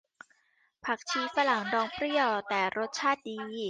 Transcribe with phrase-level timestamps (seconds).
[0.85, 3.39] ผักชีฝรั่งดองเปรี้ยวแต่รสชาติดี